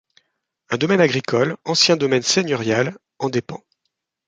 [0.71, 3.61] Un domaine agricole, ancien domaine seigneurial, en dépend.